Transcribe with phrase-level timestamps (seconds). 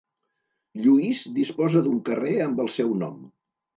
[0.85, 3.21] Lluís disposa d'un carrer amb el seu nom.